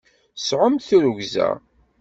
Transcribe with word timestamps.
Sɛumt 0.39 0.85
tirrugza! 0.87 1.49